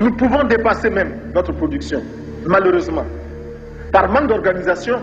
[0.00, 2.02] Nous pouvons dépasser même notre production,
[2.46, 3.04] malheureusement.
[3.92, 4.96] Par manque d'organisation,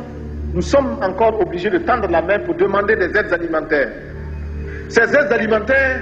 [0.54, 3.90] nous sommes encore obligés de tendre la main pour demander des aides alimentaires.
[4.90, 6.02] Ces aides alimentaires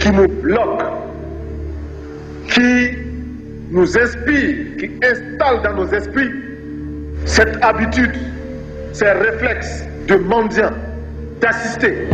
[0.00, 0.98] qui nous bloquent,
[2.50, 2.98] qui
[3.70, 6.30] nous inspirent, qui installent dans nos esprits
[7.24, 8.14] cette habitude,
[8.92, 10.72] ces réflexes de mendiant,
[11.40, 12.08] d'assister.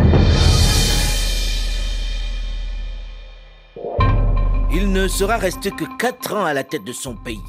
[4.91, 7.39] Ne sera resté que 4 ans à la tête de son pays.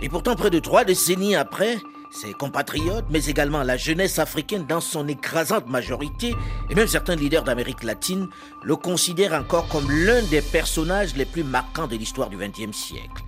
[0.00, 1.76] Et pourtant, près de trois décennies après,
[2.10, 6.34] ses compatriotes, mais également la jeunesse africaine dans son écrasante majorité,
[6.70, 8.28] et même certains leaders d'Amérique latine,
[8.62, 13.22] le considèrent encore comme l'un des personnages les plus marquants de l'histoire du XXe siècle.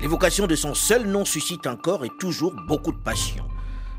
[0.00, 3.48] L'évocation de son seul nom suscite encore et toujours beaucoup de passion.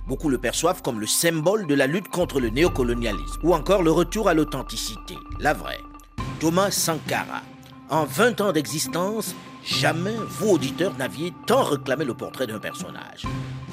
[0.08, 3.92] Beaucoup le perçoivent comme le symbole de la lutte contre le néocolonialisme, ou encore le
[3.92, 5.82] retour à l'authenticité, la vraie.
[6.40, 7.42] Thomas Sankara.
[7.90, 13.24] En 20 ans d'existence, jamais vous, auditeurs, n'aviez tant réclamé le portrait d'un personnage.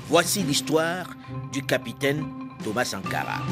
[0.09, 1.07] Voici l'histoire
[1.53, 2.25] du capitaine
[2.63, 3.43] Thomas Sankara.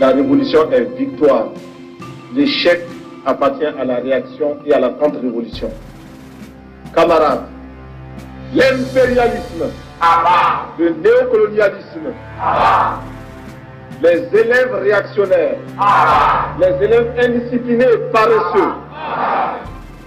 [0.00, 1.50] La révolution est victoire.
[2.34, 2.80] L'échec
[3.24, 5.70] appartient à la réaction et à la contre-révolution.
[6.92, 7.46] Camarades,
[8.54, 9.70] l'impérialisme,
[10.78, 12.12] le néocolonialisme,
[14.02, 15.56] les élèves réactionnaires,
[16.60, 18.72] les élèves indisciplinés et paresseux,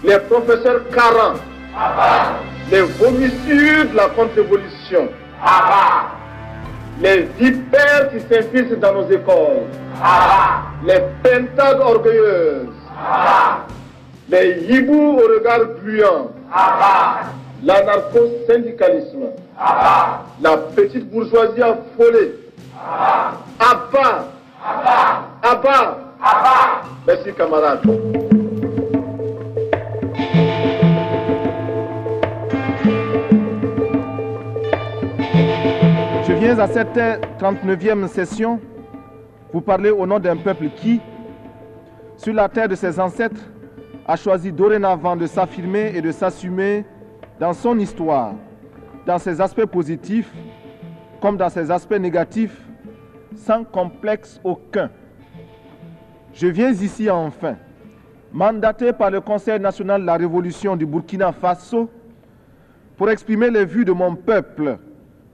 [0.03, 1.35] les professeurs carents,
[2.72, 5.09] les vomissures de la contre-révolution,
[7.01, 9.68] les vipères qui s'infiltrent dans nos écoles,
[10.85, 12.68] les pentades orgueilleuses,
[14.30, 16.31] les hiboux au regard gluant,
[17.64, 19.30] l'anarcho-syndicalisme,
[20.42, 22.36] la petite bourgeoisie affolée,
[23.60, 24.28] Abba,
[25.44, 26.02] Abba,
[27.08, 27.82] Merci camarades.
[36.28, 36.98] Je viens à cette
[37.40, 38.60] 39e session
[39.54, 41.02] vous parler au nom d'un peuple qui,
[42.18, 43.42] sur la terre de ses ancêtres,
[44.08, 46.86] a choisi dorénavant de s'affirmer et de s'assumer
[47.41, 48.35] dans son histoire,
[49.03, 50.31] dans ses aspects positifs
[51.19, 52.56] comme dans ses aspects négatifs,
[53.35, 54.91] sans complexe aucun.
[56.34, 57.56] Je viens ici enfin,
[58.31, 61.90] mandaté par le Conseil national de la Révolution du Burkina Faso,
[62.96, 64.78] pour exprimer les vues de mon peuple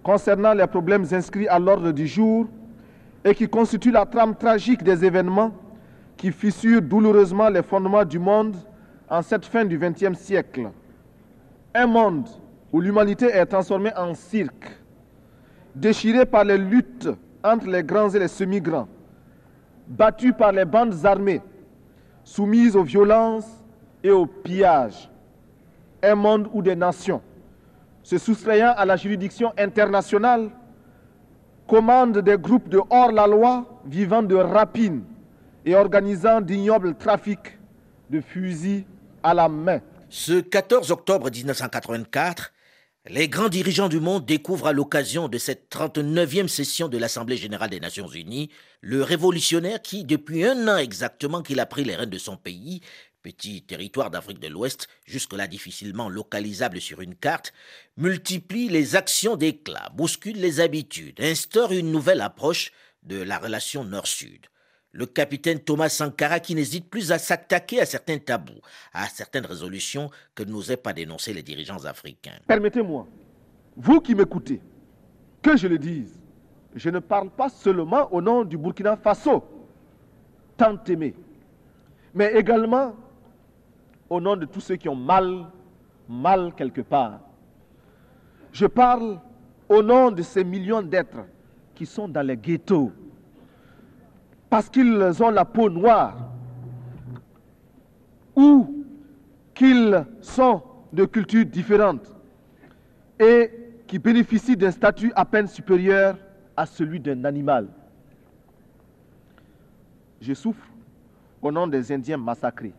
[0.01, 2.47] concernant les problèmes inscrits à l'ordre du jour
[3.25, 5.51] et qui constituent la trame tragique des événements
[6.15, 8.55] qui fissurent douloureusement les fondements du monde
[9.09, 10.69] en cette fin du XXe siècle.
[11.79, 12.27] Un monde
[12.73, 14.81] où l'humanité est transformée en cirque,
[15.75, 17.07] déchiré par les luttes
[17.43, 18.87] entre les grands et les semi-grands,
[19.87, 21.39] battu par les bandes armées,
[22.23, 23.63] soumises aux violences
[24.03, 25.07] et aux pillages.
[26.01, 27.21] Un monde où des nations,
[28.01, 30.49] se soustrayant à la juridiction internationale,
[31.67, 35.03] commandent des groupes de hors-la-loi vivant de rapines
[35.63, 37.59] et organisant d'ignobles trafics
[38.09, 38.83] de fusils
[39.21, 39.79] à la main.
[40.09, 42.53] Ce 14 octobre 1984,
[43.09, 47.71] les grands dirigeants du monde découvrent à l'occasion de cette 39e session de l'Assemblée générale
[47.71, 52.09] des Nations unies le révolutionnaire qui, depuis un an exactement qu'il a pris les rênes
[52.09, 52.79] de son pays,
[53.21, 57.51] petit territoire d'Afrique de l'Ouest, jusque-là difficilement localisable sur une carte,
[57.97, 62.71] multiplie les actions d'éclat, bouscule les habitudes, instaure une nouvelle approche
[63.03, 64.47] de la relation nord-sud.
[64.97, 68.59] Le capitaine Thomas Sankara qui n'hésite plus à s'attaquer à certains tabous,
[68.91, 72.39] à certaines résolutions que n'osaient pas dénoncer les dirigeants africains.
[72.47, 73.07] Permettez-moi,
[73.75, 74.59] vous qui m'écoutez,
[75.43, 76.19] que je le dise,
[76.73, 79.43] je ne parle pas seulement au nom du Burkina Faso,
[80.57, 81.13] tant aimé,
[82.15, 82.95] mais également
[84.09, 85.45] au nom de tous ceux qui ont mal,
[86.09, 87.19] mal quelque part.
[88.51, 89.19] Je parle
[89.69, 91.23] au nom de ces millions d'êtres
[91.75, 92.91] qui sont dans les ghettos,
[94.49, 96.15] parce qu'ils ont la peau noire
[98.35, 98.85] ou
[99.53, 100.61] qu'ils sont
[100.93, 102.15] de cultures différentes
[103.19, 103.51] et
[103.87, 106.17] qui bénéficient d'un statut à peine supérieur
[106.55, 107.67] à celui d'un animal.
[110.21, 110.65] Je souffre
[111.41, 112.73] au nom des Indiens massacrés,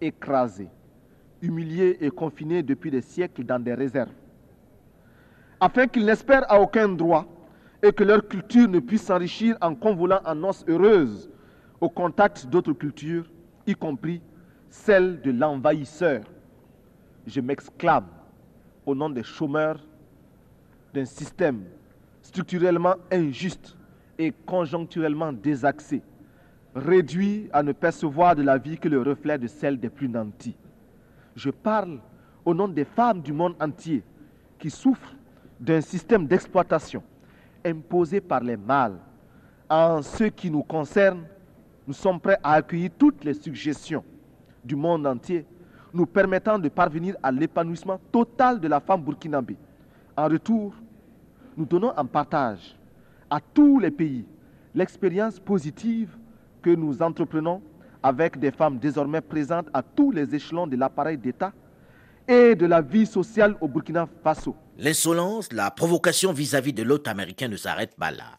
[0.00, 0.68] écrasés,
[1.42, 4.12] humiliés et confinés depuis des siècles dans des réserves,
[5.58, 7.26] afin qu'ils n'espèrent à aucun droit
[7.82, 11.30] et que leur culture ne puisse s'enrichir en convolant en noces heureuses
[11.80, 13.30] au contact d'autres cultures,
[13.66, 14.20] y compris
[14.68, 16.22] celle de l'envahisseur.
[17.26, 18.06] Je m'exclame
[18.84, 19.80] au nom des chômeurs
[20.92, 21.64] d'un système
[22.22, 23.76] structurellement injuste
[24.18, 26.02] et conjoncturellement désaxé,
[26.74, 30.56] réduit à ne percevoir de la vie que le reflet de celle des plus nantis.
[31.34, 32.00] Je parle
[32.44, 34.02] au nom des femmes du monde entier
[34.58, 35.14] qui souffrent
[35.58, 37.02] d'un système d'exploitation
[37.64, 38.98] imposée par les mâles.
[39.68, 41.24] En ce qui nous concerne,
[41.86, 44.04] nous sommes prêts à accueillir toutes les suggestions
[44.64, 45.46] du monde entier
[45.92, 49.56] nous permettant de parvenir à l'épanouissement total de la femme burkinabé.
[50.16, 50.74] En retour,
[51.56, 52.76] nous donnons en partage
[53.28, 54.24] à tous les pays
[54.74, 56.16] l'expérience positive
[56.62, 57.60] que nous entreprenons
[58.02, 61.52] avec des femmes désormais présentes à tous les échelons de l'appareil d'État
[62.26, 64.54] et de la vie sociale au Burkina Faso.
[64.82, 68.38] L'insolence, la provocation vis-à-vis de l'hôte américain ne s'arrête pas là.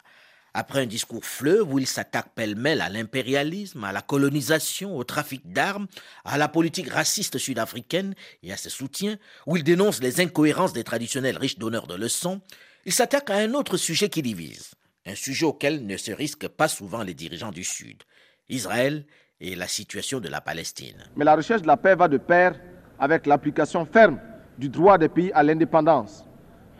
[0.54, 5.52] Après un discours fleuve où il s'attaque pêle-mêle à l'impérialisme, à la colonisation, au trafic
[5.52, 5.86] d'armes,
[6.24, 10.82] à la politique raciste sud-africaine et à ses soutiens, où il dénonce les incohérences des
[10.82, 12.40] traditionnels riches donneurs de leçons,
[12.86, 14.72] il s'attaque à un autre sujet qui divise,
[15.06, 18.02] un sujet auquel ne se risquent pas souvent les dirigeants du Sud,
[18.48, 19.06] Israël
[19.40, 21.04] et la situation de la Palestine.
[21.14, 22.58] Mais la recherche de la paix va de pair
[22.98, 24.18] avec l'application ferme
[24.58, 26.24] du droit des pays à l'indépendance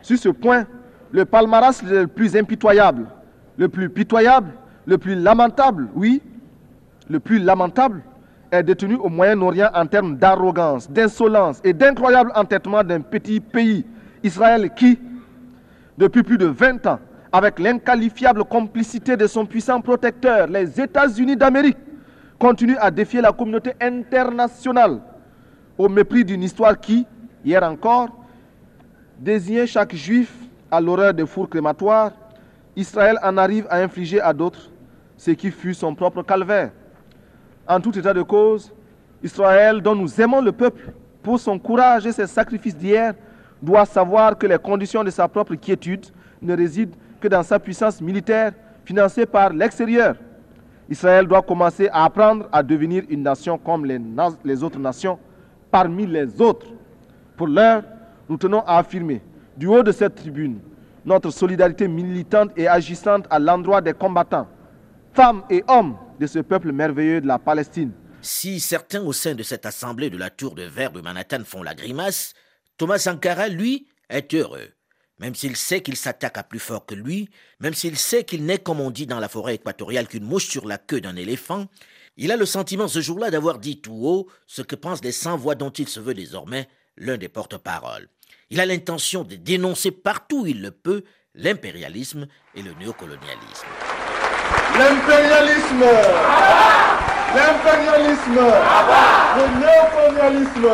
[0.03, 0.65] sur ce point,
[1.11, 3.05] le palmarès le plus impitoyable,
[3.57, 4.51] le plus pitoyable,
[4.85, 6.21] le plus lamentable, oui,
[7.09, 8.03] le plus lamentable,
[8.51, 13.85] est détenu au Moyen-Orient en termes d'arrogance, d'insolence et d'incroyable entêtement d'un petit pays,
[14.21, 14.99] Israël, qui,
[15.97, 16.99] depuis plus de 20 ans,
[17.31, 21.77] avec l'inqualifiable complicité de son puissant protecteur, les États-Unis d'Amérique,
[22.37, 24.99] continue à défier la communauté internationale
[25.77, 27.07] au mépris d'une histoire qui,
[27.45, 28.09] hier encore,
[29.19, 30.33] désignait chaque juif
[30.71, 32.11] à l'horreur des fours crématoires,
[32.75, 34.69] Israël en arrive à infliger à d'autres
[35.17, 36.71] ce qui fut son propre calvaire.
[37.67, 38.73] En tout état de cause,
[39.21, 43.13] Israël, dont nous aimons le peuple pour son courage et ses sacrifices d'hier,
[43.61, 46.05] doit savoir que les conditions de sa propre quiétude
[46.41, 48.51] ne résident que dans sa puissance militaire
[48.83, 50.15] financée par l'extérieur.
[50.89, 54.01] Israël doit commencer à apprendre à devenir une nation comme les,
[54.43, 55.17] les autres nations,
[55.71, 56.67] parmi les autres.
[57.37, 57.83] Pour l'heure,
[58.29, 59.21] nous tenons à affirmer,
[59.57, 60.59] du haut de cette tribune,
[61.05, 64.47] notre solidarité militante et agissante à l'endroit des combattants,
[65.13, 67.91] femmes et hommes de ce peuple merveilleux de la Palestine.
[68.21, 71.61] Si certains au sein de cette assemblée de la Tour de Verre de Manhattan font
[71.61, 72.33] la grimace,
[72.77, 74.69] Thomas Sankara, lui, est heureux.
[75.19, 77.29] Même s'il sait qu'il s'attaque à plus fort que lui,
[77.59, 80.65] même s'il sait qu'il n'est, comme on dit dans la forêt équatoriale, qu'une mouche sur
[80.65, 81.67] la queue d'un éléphant,
[82.17, 85.37] il a le sentiment ce jour-là d'avoir dit tout haut ce que pensent les 100
[85.37, 86.67] voix dont il se veut désormais
[86.97, 88.07] l'un des porte-parole.
[88.49, 91.03] Il a l'intention de dénoncer partout où il le peut
[91.35, 93.67] l'impérialisme et le néocolonialisme.
[94.77, 95.85] L'impérialisme.
[97.35, 98.39] L'impérialisme.
[99.37, 100.67] Le néocolonialisme.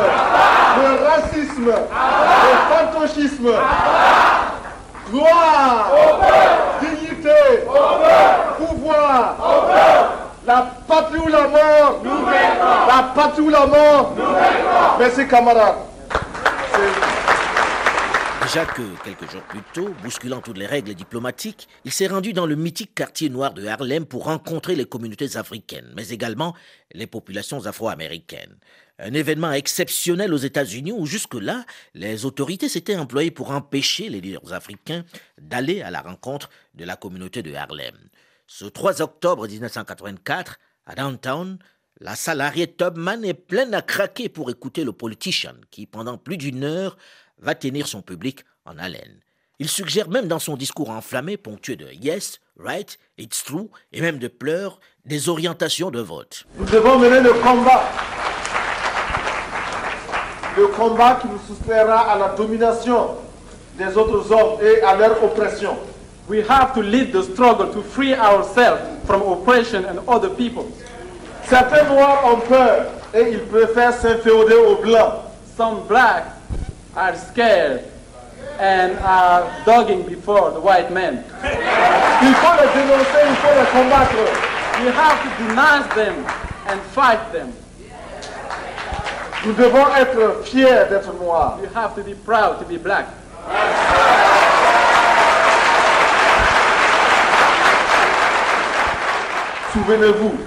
[0.76, 1.70] Le racisme.
[1.70, 3.50] Le fantochisme
[5.10, 5.90] Gloire.
[6.80, 7.64] Dignité.
[8.58, 9.36] Pouvoir.
[10.46, 12.02] La patrie ou la mort.
[12.88, 14.14] La patrie ou la mort.
[14.98, 15.89] Merci camarades.
[18.42, 22.46] Déjà que quelques jours plus tôt, bousculant toutes les règles diplomatiques, il s'est rendu dans
[22.46, 26.56] le mythique quartier noir de Harlem pour rencontrer les communautés africaines, mais également
[26.92, 28.56] les populations afro-américaines.
[28.98, 34.52] Un événement exceptionnel aux États-Unis où jusque-là, les autorités s'étaient employées pour empêcher les leaders
[34.52, 35.04] africains
[35.40, 37.94] d'aller à la rencontre de la communauté de Harlem.
[38.48, 41.56] Ce 3 octobre 1984, à Downtown,
[42.02, 46.64] la salariée Tubman est pleine à craquer pour écouter le politician qui, pendant plus d'une
[46.64, 46.96] heure,
[47.38, 49.20] va tenir son public en haleine.
[49.58, 54.18] Il suggère même dans son discours enflammé, ponctué de yes, right, it's true, et même
[54.18, 56.46] de pleurs, des orientations de vote.
[56.58, 57.84] Nous devons mener le combat.
[60.56, 63.16] Le combat qui nous soustraira à la domination
[63.76, 65.76] des autres hommes et à leur oppression.
[66.30, 70.64] We have to lead the struggle to free ourselves from oppression and other people.
[71.50, 75.14] Certains noirs ont peur et ils préfèrent s'inféoder aux blancs.
[75.56, 76.30] Some blacks
[76.96, 77.82] are scared
[78.60, 81.24] and are dogging before the white men.
[82.22, 84.14] Il faut les dénoncer, il faut les combattre.
[84.84, 86.24] We have to denounce them
[86.68, 87.52] and fight them.
[89.44, 91.58] Nous devons être fiers d'être noirs.
[91.60, 93.06] You have to be proud to be black.
[99.72, 100.38] Souvenez-vous,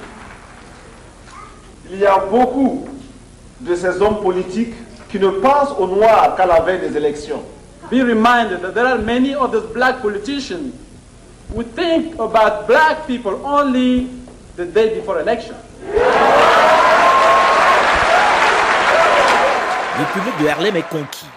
[1.93, 2.87] il y a beaucoup
[3.59, 4.73] de ces hommes politiques
[5.09, 7.43] qui ne pensent aux Noirs qu'à la veille des élections.
[7.91, 10.73] Be reminded that there are many of those black politicians
[11.53, 14.07] who think about black people only
[14.57, 15.53] the day before election.
[19.99, 21.27] Le public de Harlem est conquis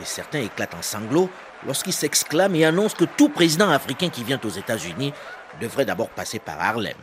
[0.00, 1.28] et certains éclatent en sanglots
[1.66, 5.12] lorsqu'ils s'exclament et annoncent que tout président africain qui vient aux États-Unis
[5.60, 6.94] devrait d'abord passer par Harlem.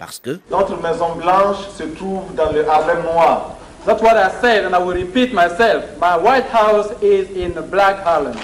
[0.00, 3.54] Parce que Notre Maison Blanche se trouve dans le Harlem noir.
[3.84, 5.84] That's what I said, and I will repeat myself.
[6.00, 8.34] My White House is in the Black Harlem.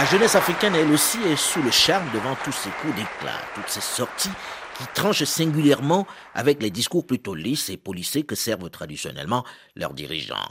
[0.00, 3.68] la jeunesse africaine, elle aussi, est sous le charme devant tous ces coups d'éclat, toutes
[3.68, 4.32] ces sorties
[4.76, 9.44] qui tranchent singulièrement avec les discours plutôt lisses et polissés que servent traditionnellement
[9.76, 10.48] leurs dirigeants.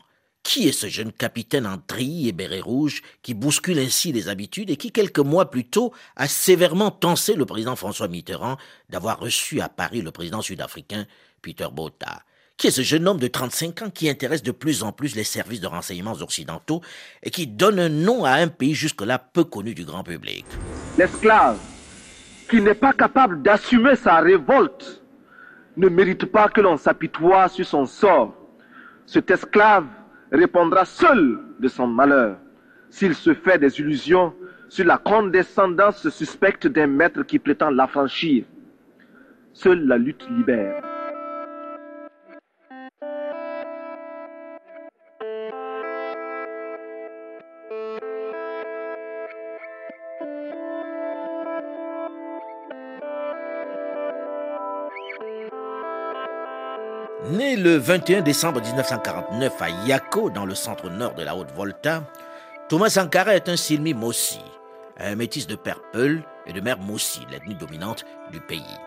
[0.49, 4.71] Qui est ce jeune capitaine en treillis et béret rouge qui bouscule ainsi les habitudes
[4.71, 8.57] et qui, quelques mois plus tôt, a sévèrement tensé le président François Mitterrand
[8.89, 11.05] d'avoir reçu à Paris le président sud-africain
[11.43, 12.23] Peter Botha?
[12.57, 15.23] Qui est ce jeune homme de 35 ans qui intéresse de plus en plus les
[15.23, 16.81] services de renseignements occidentaux
[17.21, 20.47] et qui donne un nom à un pays jusque-là peu connu du grand public?
[20.97, 21.59] L'esclave
[22.49, 25.03] qui n'est pas capable d'assumer sa révolte
[25.77, 28.33] ne mérite pas que l'on s'apitoie sur son sort.
[29.05, 29.85] Cet esclave
[30.31, 32.37] répondra seul de son malheur
[32.89, 34.33] s'il se fait des illusions
[34.67, 38.45] sur la condescendance suspecte d'un maître qui prétend l'affranchir.
[39.53, 40.83] Seule la lutte libère.
[57.59, 62.03] Le 21 décembre 1949 à Yako, dans le centre-nord de la Haute-Volta,
[62.69, 64.41] Thomas Sankara est un Silmi Mossi,
[64.97, 68.77] un métis de père Peul et de mère Mossi, l'ethnie dominante du pays.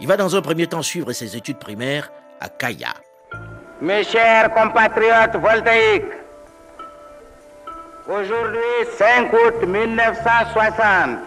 [0.00, 2.10] Il va dans un premier temps suivre ses études primaires
[2.40, 2.94] à Kaya.
[3.80, 6.12] Mes chers compatriotes voltaïques,
[8.06, 8.60] aujourd'hui
[8.98, 11.18] 5 août 1960,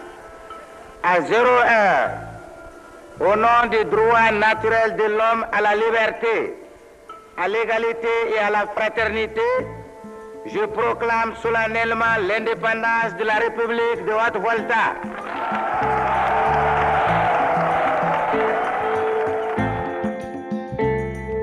[1.02, 2.10] à 0 heure,
[3.20, 6.65] au nom du droit naturel de l'homme à la liberté,
[7.36, 9.40] à l'égalité et à la fraternité,
[10.46, 14.94] je proclame solennellement l'indépendance de la République de Haute-Volta.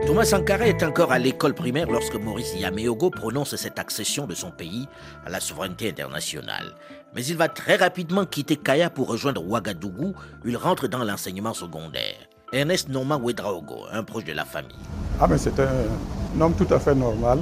[0.05, 4.51] Thomas Sankara est encore à l'école primaire lorsque Maurice Yameogo prononce cette accession de son
[4.51, 4.87] pays
[5.25, 6.75] à la souveraineté internationale.
[7.15, 11.53] Mais il va très rapidement quitter Kaya pour rejoindre Ouagadougou, où il rentre dans l'enseignement
[11.53, 12.27] secondaire.
[12.53, 14.75] Ernest Norman Ouedraogo, un proche de la famille.
[15.19, 17.39] Ah mais c'est un homme tout à fait normal,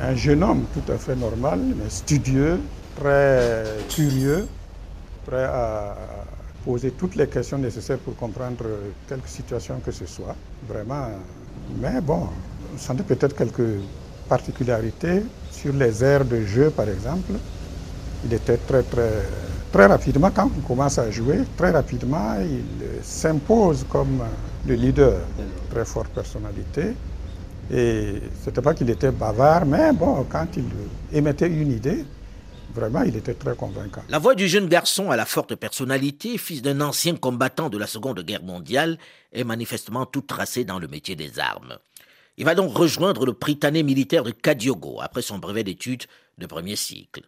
[0.00, 2.60] un jeune homme tout à fait normal, mais studieux,
[2.94, 4.46] très curieux,
[5.26, 5.96] prêt à
[6.64, 8.64] poser toutes les questions nécessaires pour comprendre
[9.08, 10.36] quelque situation que ce soit.
[10.68, 11.08] Vraiment.
[11.80, 12.28] Mais bon,
[12.72, 13.80] on sentait peut-être quelques
[14.28, 17.32] particularités sur les aires de jeu, par exemple.
[18.24, 19.10] Il était très, très,
[19.72, 24.22] très rapidement, quand on commence à jouer, très rapidement, il s'impose comme
[24.66, 25.18] le leader.
[25.70, 26.94] Très forte personnalité.
[27.72, 28.14] Et
[28.44, 30.64] c'était pas qu'il était bavard, mais bon, quand il
[31.16, 32.04] émettait une idée,
[32.74, 34.02] Vraiment, il était très convaincant.
[34.08, 37.86] La voix du jeune garçon à la forte personnalité, fils d'un ancien combattant de la
[37.86, 38.98] Seconde Guerre mondiale,
[39.32, 41.76] est manifestement tout tracé dans le métier des armes.
[42.38, 46.04] Il va donc rejoindre le Prytanée militaire de Kadiogo après son brevet d'études
[46.38, 47.22] de premier cycle.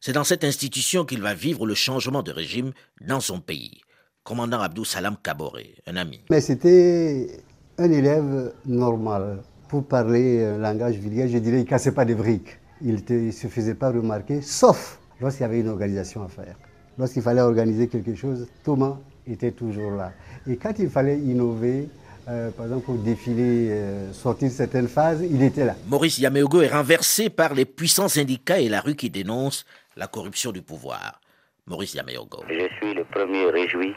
[0.00, 3.80] C'est dans cette institution qu'il va vivre le changement de régime dans son pays.
[4.22, 6.20] Commandant Abdou Salam Kaboré, un ami.
[6.30, 7.42] Mais c'était
[7.78, 9.42] un élève normal.
[9.68, 13.30] Pour parler un langage vulgaire, je dirais qu'il ne cassait pas des briques il ne
[13.30, 16.56] se faisait pas remarquer, sauf lorsqu'il y avait une organisation à faire.
[16.96, 20.12] Lorsqu'il fallait organiser quelque chose, Thomas était toujours là.
[20.48, 21.88] Et quand il fallait innover,
[22.28, 25.76] euh, par exemple, pour défiler, euh, sortir certaines phases, il était là.
[25.88, 29.64] Maurice Yameogo est renversé par les puissants syndicats et la rue qui dénoncent
[29.98, 31.20] la corruption du pouvoir.
[31.66, 32.44] Maurice Yameogo.
[32.48, 33.94] Je suis le premier réjoui,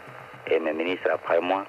[0.47, 1.63] et mes ministres après moi,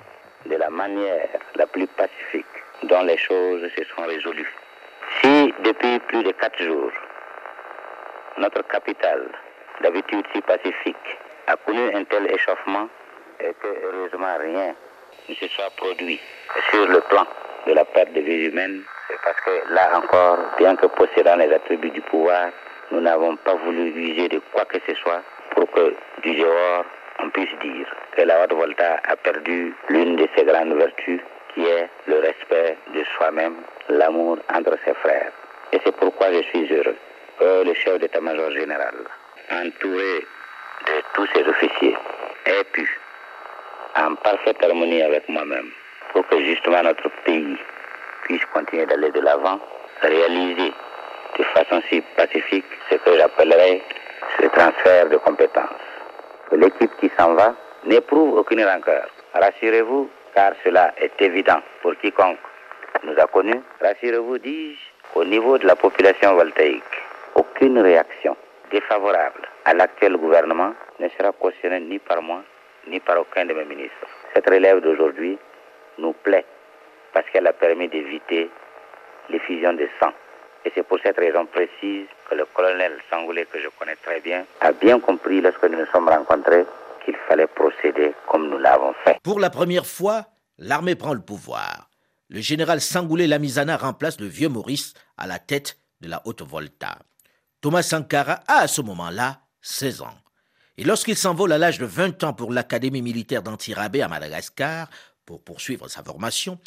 [0.47, 2.47] de la manière la plus pacifique
[2.85, 4.53] dont les choses se sont résolues.
[5.21, 6.91] Si depuis plus de quatre jours,
[8.39, 9.29] notre capitale,
[9.83, 12.89] d'habitude si pacifique, a connu un tel échauffement
[13.39, 14.75] et que heureusement rien
[15.29, 16.19] ne se soit produit
[16.71, 17.27] sur le plan
[17.67, 18.83] de la perte de vie humaine,
[19.23, 22.49] parce que là encore, bien que possédant les attributs du pouvoir,
[22.93, 25.23] nous n'avons pas voulu user de quoi que ce soit
[25.55, 26.85] pour que du dehors
[27.19, 31.21] on puisse dire que la Haute Volta a perdu l'une de ses grandes vertus
[31.55, 33.55] qui est le respect de soi-même,
[33.89, 35.33] l'amour entre ses frères.
[35.73, 36.97] Et c'est pourquoi je suis heureux
[37.39, 38.95] que le chef d'état-major général,
[39.51, 40.27] entouré
[40.87, 41.97] de tous ses officiers,
[42.47, 42.99] ai pu,
[43.97, 45.71] en parfaite harmonie avec moi-même,
[46.13, 47.57] pour que justement notre pays
[48.25, 49.61] puisse continuer d'aller de l'avant,
[50.01, 50.73] réaliser
[51.39, 53.81] de façon si pacifique ce que j'appellerais
[54.41, 55.83] ce transfert de compétences.
[56.53, 59.09] L'équipe qui s'en va n'éprouve aucune rancœur.
[59.35, 62.39] Rassurez-vous, car cela est évident pour quiconque
[63.05, 63.61] nous a connus.
[63.81, 66.83] Rassurez-vous, dis-je, au niveau de la population voltaïque,
[67.35, 68.37] aucune réaction
[68.71, 72.43] défavorable à l'actuel gouvernement ne sera cautionnée ni par moi,
[72.87, 74.07] ni par aucun de mes ministres.
[74.35, 75.39] Cette relève d'aujourd'hui
[75.99, 76.45] nous plaît
[77.13, 78.51] parce qu'elle a permis d'éviter
[79.29, 80.13] l'effusion de sang.
[80.65, 84.45] Et c'est pour cette raison précise que le colonel Sangoulé, que je connais très bien,
[84.61, 86.65] a bien compris lorsque nous nous sommes rencontrés
[87.05, 89.19] qu'il fallait procéder comme nous l'avons fait.
[89.23, 90.27] Pour la première fois,
[90.59, 91.89] l'armée prend le pouvoir.
[92.29, 96.99] Le général Sangoulé Lamizana remplace le vieux Maurice à la tête de la Haute Volta.
[97.61, 100.15] Thomas Sankara a à ce moment-là 16 ans.
[100.79, 104.89] Et lorsqu'il s'envole à l'âge de 20 ans pour l'Académie militaire d'Antirabé à Madagascar,
[105.27, 106.59] pour poursuivre sa formation,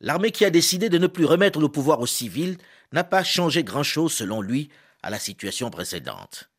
[0.00, 2.58] l'armée qui a décidé de ne plus remettre le pouvoir aux civils
[2.92, 4.70] n'a pas changé grand-chose selon lui
[5.02, 6.50] à la situation précédente.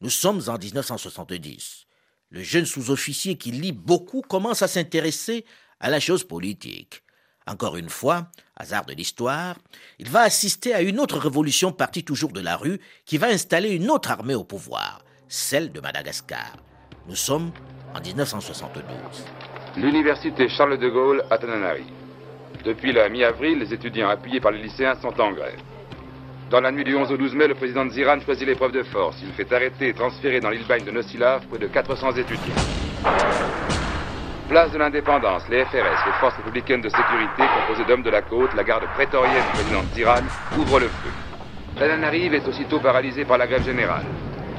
[0.00, 1.86] Nous sommes en 1970.
[2.30, 5.44] Le jeune sous-officier qui lit beaucoup commence à s'intéresser
[5.80, 7.02] à la chose politique.
[7.46, 9.56] Encore une fois, hasard de l'histoire,
[9.98, 13.70] il va assister à une autre révolution partie toujours de la rue qui va installer
[13.70, 16.56] une autre armée au pouvoir, celle de Madagascar.
[17.06, 17.52] Nous sommes
[17.94, 18.84] en 1972.
[19.76, 22.03] L'université Charles de Gaulle à Tananarive.
[22.64, 25.60] Depuis la mi-avril, les étudiants appuyés par les lycéens sont en grève.
[26.50, 28.82] Dans la nuit du 11 au 12 mai, le président de Ziran choisit l'épreuve de
[28.84, 29.16] force.
[29.22, 32.54] Il fait arrêter et transférer dans l'île Bagne de Nocilav près de 400 étudiants.
[34.48, 38.54] Place de l'indépendance, les FRS, les forces républicaines de sécurité composées d'hommes de la côte,
[38.54, 40.22] la garde prétorienne du président de Ziran,
[40.56, 41.10] ouvrent le feu.
[41.78, 44.04] Tananarive est aussitôt paralysée par la grève générale.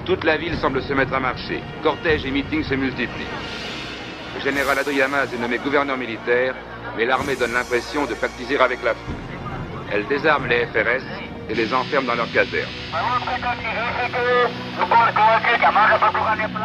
[0.06, 1.60] Toute la ville semble se mettre à marcher.
[1.82, 3.75] Cortèges et meetings se multiplient.
[4.36, 6.56] Le général Adriamaz est nommé gouverneur militaire,
[6.98, 9.16] mais l'armée donne l'impression de pactiser avec la foule.
[9.92, 11.04] Elle désarme les FRS
[11.50, 12.70] et les enferme dans leur caserne.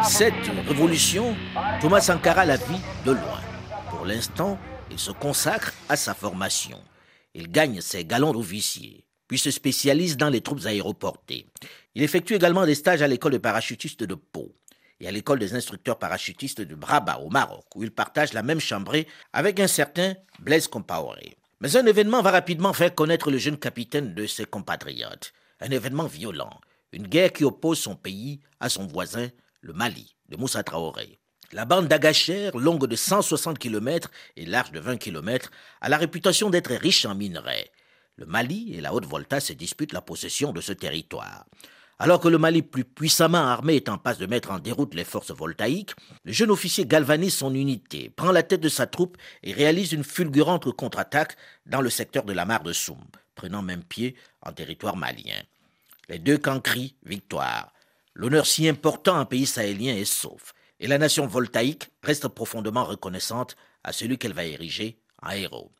[0.03, 0.33] Cette
[0.67, 1.35] révolution,
[1.79, 3.39] Thomas Sankara la vit de loin.
[3.89, 6.79] Pour l'instant, il se consacre à sa formation.
[7.33, 11.45] Il gagne ses galons d'officier, puis se spécialise dans les troupes aéroportées.
[11.95, 14.51] Il effectue également des stages à l'école de parachutistes de Pau
[15.01, 18.59] et à l'école des instructeurs parachutistes de Braba au Maroc, où il partage la même
[18.59, 21.35] chambrée avec un certain Blaise Compaoré.
[21.59, 25.33] Mais un événement va rapidement faire connaître le jeune capitaine de ses compatriotes.
[25.59, 26.61] Un événement violent,
[26.91, 29.29] une guerre qui oppose son pays à son voisin,
[29.61, 31.19] le Mali, de Moussa Traoré.
[31.51, 36.49] La bande d'Agacher, longue de 160 km et large de 20 km, a la réputation
[36.49, 37.71] d'être riche en minerais.
[38.17, 41.45] Le Mali et la Haute-Volta se disputent la possession de ce territoire.
[42.03, 45.03] Alors que le Mali plus puissamment armé est en passe de mettre en déroute les
[45.03, 45.93] forces voltaïques,
[46.25, 50.03] le jeune officier galvanise son unité, prend la tête de sa troupe et réalise une
[50.03, 51.35] fulgurante contre-attaque
[51.67, 52.97] dans le secteur de la mare de Soum,
[53.35, 55.43] prenant même pied en territoire malien.
[56.09, 57.71] Les deux camps crient victoire.
[58.15, 63.55] L'honneur si important en pays sahélien est sauf, et la nation voltaïque reste profondément reconnaissante
[63.83, 65.71] à celui qu'elle va ériger en héros.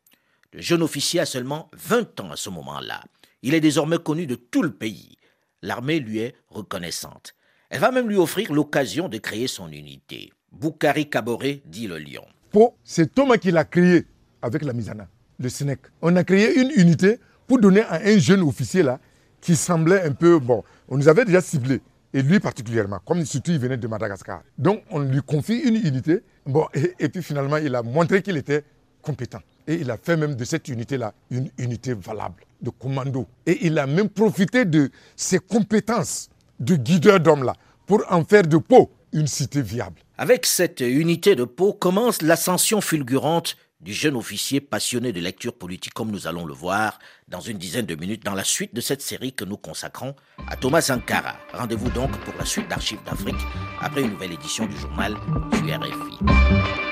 [0.52, 3.02] Le jeune officier a seulement 20 ans à ce moment-là.
[3.42, 5.16] Il est désormais connu de tout le pays
[5.62, 7.34] l'armée lui est reconnaissante.
[7.70, 10.30] Elle va même lui offrir l'occasion de créer son unité.
[10.52, 12.24] Boukari Kaboré dit le lion.
[12.50, 14.06] Po, c'est Thomas qui l'a créé
[14.42, 15.80] avec la Misana, le SNEC.
[16.02, 19.00] On a créé une unité pour donner à un jeune officier là
[19.40, 20.62] qui semblait un peu bon.
[20.88, 21.80] On nous avait déjà ciblé
[22.12, 24.42] et lui particulièrement, comme surtout il venait de Madagascar.
[24.58, 26.22] Donc on lui confie une unité.
[26.44, 28.64] Bon, et puis finalement il a montré qu'il était
[29.00, 29.40] compétent.
[29.72, 33.26] Et il a fait même de cette unité-là une unité valable de commando.
[33.46, 36.28] Et il a même profité de ses compétences
[36.60, 37.54] de guideur d'hommes-là
[37.86, 40.02] pour en faire de Pau une cité viable.
[40.18, 45.94] Avec cette unité de Pau commence l'ascension fulgurante du jeune officier passionné de lecture politique
[45.94, 49.00] comme nous allons le voir dans une dizaine de minutes dans la suite de cette
[49.00, 50.14] série que nous consacrons
[50.48, 51.36] à Thomas Sankara.
[51.54, 53.40] Rendez-vous donc pour la suite d'Archives d'Afrique
[53.80, 55.16] après une nouvelle édition du journal
[55.62, 56.91] du RFI.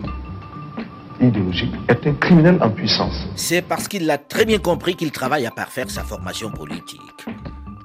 [1.21, 3.15] idéologique est un criminel en puissance.
[3.35, 7.01] C'est parce qu'il l'a très bien compris qu'il travaille à parfaire sa formation politique.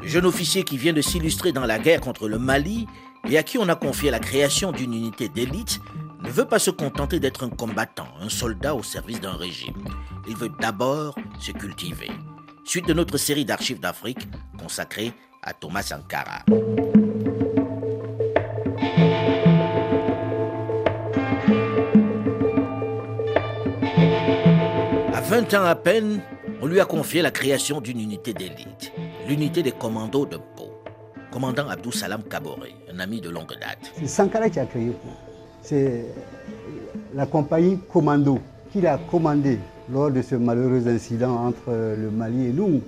[0.01, 2.87] Le jeune officier qui vient de s'illustrer dans la guerre contre le Mali
[3.29, 5.81] et à qui on a confié la création d'une unité d'élite
[6.23, 9.85] ne veut pas se contenter d'être un combattant, un soldat au service d'un régime.
[10.29, 12.11] Il veut d'abord se cultiver.
[12.65, 14.27] Suite de notre série d'archives d'Afrique
[14.59, 16.45] consacrée à Thomas Sankara.
[25.37, 26.23] 20 ans à peine,
[26.63, 28.91] on lui a confié la création d'une unité d'élite,
[29.29, 30.81] l'unité des commandos de Pau.
[31.31, 33.93] Commandant Abdou Salam Kabore, un ami de longue date.
[33.99, 35.11] C'est Sankara qui a créé Pau.
[35.61, 36.07] C'est
[37.15, 38.41] la compagnie Commando
[38.73, 39.59] qu'il a commandé
[39.93, 42.81] lors de ce malheureux incident entre le Mali et nous,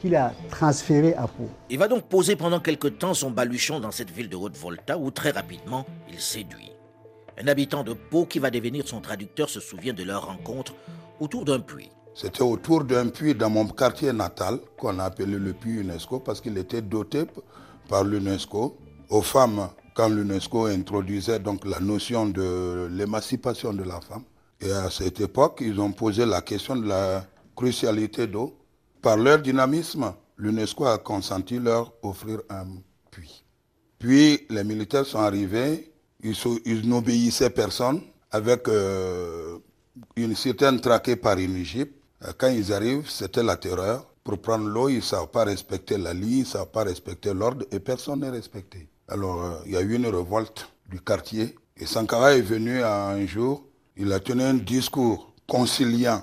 [0.00, 1.48] qu'il a transféré à Pau.
[1.70, 5.12] Il va donc poser pendant quelque temps son baluchon dans cette ville de Haute-Volta où
[5.12, 6.72] très rapidement il séduit.
[7.40, 10.74] Un habitant de Pau qui va devenir son traducteur se souvient de leur rencontre
[11.20, 11.90] autour d'un puits.
[12.12, 16.40] C'était autour d'un puits dans mon quartier natal qu'on a appelé le puits UNESCO parce
[16.40, 17.26] qu'il était doté
[17.88, 18.76] par l'UNESCO
[19.10, 24.24] aux femmes quand l'UNESCO introduisait donc la notion de l'émancipation de la femme.
[24.60, 27.24] Et à cette époque, ils ont posé la question de la
[27.54, 28.58] crucialité d'eau.
[29.00, 32.66] Par leur dynamisme, l'UNESCO a consenti leur offrir un
[33.12, 33.44] puits.
[34.00, 38.00] Puis les militaires sont arrivés, ils, n'obéissaient personne,
[38.30, 39.58] avec euh,
[40.16, 41.94] une certaine traquée par une Égypte.
[42.36, 44.06] Quand ils arrivent, c'était la terreur.
[44.24, 47.32] Pour prendre l'eau, ils ne savent pas respecter la ligne, ils ne savent pas respecter
[47.32, 48.88] l'ordre et personne n'est respecté.
[49.08, 53.24] Alors, euh, il y a eu une révolte du quartier et Sankara est venu un
[53.26, 53.64] jour,
[53.96, 56.22] il a tenu un discours conciliant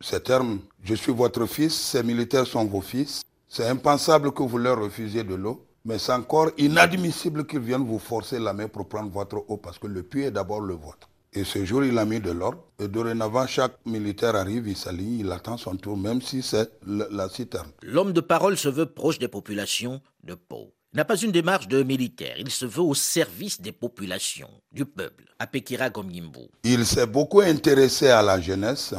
[0.00, 0.60] ces termes.
[0.82, 3.22] Je suis votre fils, ces militaires sont vos fils.
[3.48, 7.98] C'est impensable que vous leur refusiez de l'eau, mais c'est encore inadmissible qu'ils viennent vous
[7.98, 11.08] forcer la main pour prendre votre eau parce que le puits est d'abord le vôtre.
[11.34, 12.62] Et ce jour, il a mis de l'ordre.
[12.78, 17.28] Et dorénavant, chaque militaire arrive, il s'aligne, il attend son tour, même si c'est la
[17.30, 17.70] citerne.
[17.82, 20.74] L'homme de parole se veut proche des populations de Pau.
[20.92, 24.84] Il n'a pas une démarche de militaire, il se veut au service des populations, du
[24.84, 26.50] peuple, à Pekira Gomimbu.
[26.64, 28.94] Il s'est beaucoup intéressé à la jeunesse.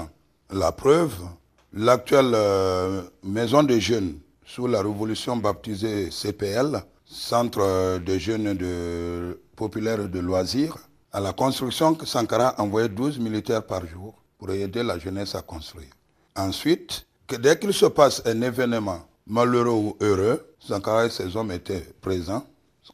[0.49, 1.13] La preuve,
[1.71, 10.09] l'actuelle euh, maison de jeunes sous la révolution baptisée CPL, Centre de jeunes de populaires
[10.09, 10.77] de loisirs,
[11.11, 15.91] à la construction, Sankara envoyait 12 militaires par jour pour aider la jeunesse à construire.
[16.35, 21.51] Ensuite, que dès qu'il se passe un événement malheureux ou heureux, Sankara et ses hommes
[21.51, 22.45] étaient présents.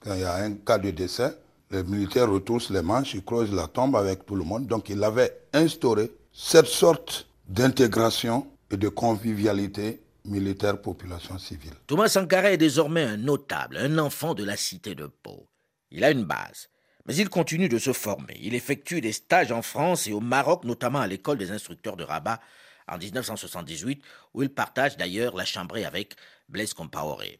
[0.02, 1.34] Quand il y a un cas de décès,
[1.72, 4.68] les militaires retroussent les manches, ils creusent la tombe avec tout le monde.
[4.68, 11.74] Donc il avait instauré cette sorte d'intégration et de convivialité militaire population civile.
[11.88, 15.48] Thomas Sankara est désormais un notable, un enfant de la cité de Pau.
[15.92, 16.70] Il a une base.
[17.06, 18.38] Mais il continue de se former.
[18.40, 22.04] Il effectue des stages en France et au Maroc, notamment à l'école des instructeurs de
[22.04, 22.40] Rabat
[22.88, 24.04] en 1978,
[24.34, 26.16] où il partage d'ailleurs la chambrée avec
[26.50, 27.40] Blaise Compaoré.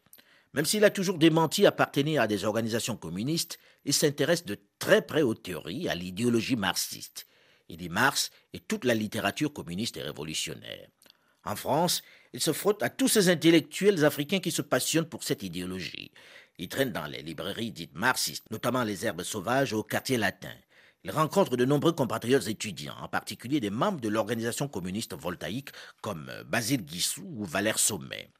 [0.54, 5.22] Même s'il a toujours démenti appartenir à des organisations communistes, il s'intéresse de très près
[5.22, 7.26] aux théories, à l'idéologie marxiste.
[7.68, 10.88] Il dit Marx et toute la littérature communiste et révolutionnaire.
[11.44, 15.42] En France, il se frotte à tous ces intellectuels africains qui se passionnent pour cette
[15.42, 16.12] idéologie.
[16.58, 20.52] Il traîne dans les librairies dites marxistes, notamment les herbes sauvages au quartier latin.
[21.02, 25.70] Il rencontre de nombreux compatriotes étudiants, en particulier des membres de l'organisation communiste voltaïque
[26.02, 28.30] comme Basile Guissou ou Valère Sommet.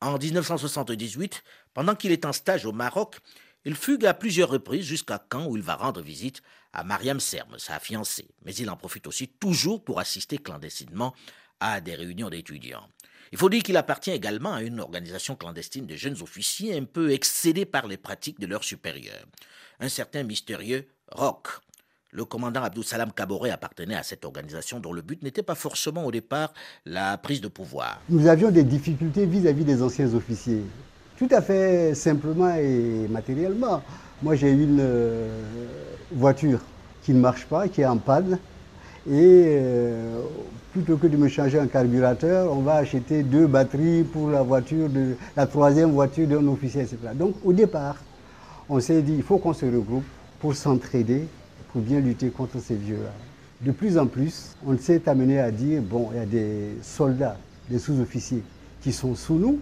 [0.00, 1.42] En 1978,
[1.74, 3.18] pendant qu'il est en stage au Maroc,
[3.64, 6.40] il fugue à plusieurs reprises jusqu'à Caen où il va rendre visite
[6.72, 8.28] à Mariam Serme, sa fiancée.
[8.44, 11.14] Mais il en profite aussi toujours pour assister clandestinement
[11.58, 12.88] à des réunions d'étudiants.
[13.32, 17.10] Il faut dire qu'il appartient également à une organisation clandestine de jeunes officiers un peu
[17.12, 19.26] excédés par les pratiques de leurs supérieurs.
[19.80, 21.48] Un certain mystérieux Rock.
[22.10, 26.06] Le commandant Abdou Salam Kaboré appartenait à cette organisation dont le but n'était pas forcément
[26.06, 26.54] au départ
[26.86, 28.00] la prise de pouvoir.
[28.08, 30.62] Nous avions des difficultés vis-à-vis des anciens officiers,
[31.18, 33.82] tout à fait simplement et matériellement.
[34.22, 35.42] Moi j'ai une euh,
[36.10, 36.60] voiture
[37.02, 38.38] qui ne marche pas, qui est en panne,
[39.06, 40.22] et euh,
[40.78, 44.88] plutôt que de me changer un carburateur, on va acheter deux batteries pour la voiture,
[44.88, 46.96] de, la troisième voiture d'un officier, etc.
[47.14, 47.96] Donc au départ,
[48.68, 50.04] on s'est dit, il faut qu'on se regroupe
[50.38, 51.26] pour s'entraider,
[51.72, 53.10] pour bien lutter contre ces vieux-là.
[53.60, 57.36] De plus en plus, on s'est amené à dire, bon, il y a des soldats,
[57.68, 58.44] des sous-officiers
[58.80, 59.58] qui sont sous nous,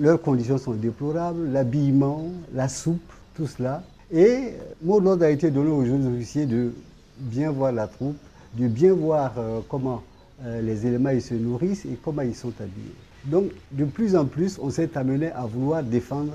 [0.00, 3.84] leurs conditions sont déplorables, l'habillement, la soupe, tout cela.
[4.12, 6.72] Et mot d'ordre a été donné aux jeunes officiers de
[7.18, 8.16] bien voir la troupe,
[8.58, 10.02] de bien voir euh, comment
[10.44, 12.94] euh, les éléments ils se nourrissent et comment ils sont habillés.
[13.24, 16.32] Donc, de plus en plus, on s'est amené à vouloir défendre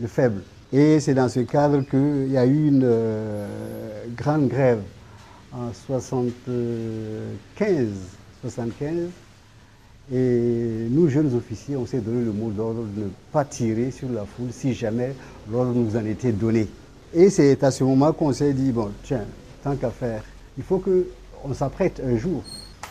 [0.00, 0.42] le faible.
[0.72, 4.80] Et c'est dans ce cadre qu'il y a eu une euh, grande grève
[5.52, 7.88] en 75,
[8.40, 9.08] 75
[10.12, 14.08] Et nous, jeunes officiers, on s'est donné le mot d'ordre de ne pas tirer sur
[14.10, 15.14] la foule si jamais
[15.50, 16.68] l'ordre nous en était donné.
[17.12, 19.24] Et c'est à ce moment qu'on s'est dit, bon, tiens,
[19.62, 20.24] tant qu'à faire,
[20.56, 22.42] il faut qu'on s'apprête un jour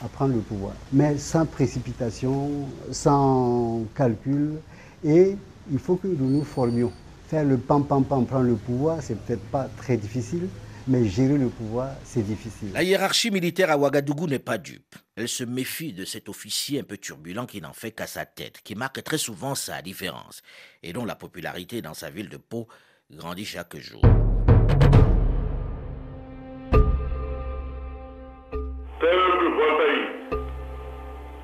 [0.04, 4.60] à prendre le pouvoir, mais sans précipitation, sans calcul,
[5.04, 5.38] et
[5.72, 6.92] il faut que nous nous formions.
[7.28, 10.48] Faire le pam-pam-pam, prendre le pouvoir, c'est peut-être pas très difficile,
[10.88, 12.70] mais gérer le pouvoir, c'est difficile.
[12.74, 14.96] La hiérarchie militaire à Ouagadougou n'est pas dupe.
[15.16, 18.60] Elle se méfie de cet officier un peu turbulent qui n'en fait qu'à sa tête,
[18.64, 20.42] qui marque très souvent sa différence,
[20.84, 22.68] et dont la popularité dans sa ville de Pau
[23.10, 24.02] grandit chaque jour.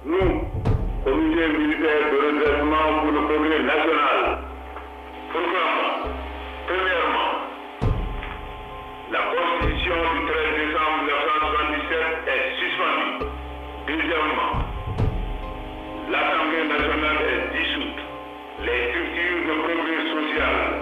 [0.06, 0.48] Nous,
[1.04, 4.40] comité militaire de redressement pour le progrès national,
[5.30, 6.16] proclamons,
[6.68, 7.32] premièrement,
[9.12, 12.00] la constitution du 13 décembre 1977
[12.32, 13.28] est suspendue.
[13.88, 14.64] Deuxièmement,
[16.08, 18.00] l'Assemblée nationale est dissoute.
[18.64, 20.80] Les structures de progrès social